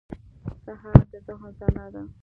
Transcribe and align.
سهار 0.63 0.99
د 1.11 1.13
ذهن 1.25 1.51
ځلا 1.59 1.85
ده. 1.93 2.03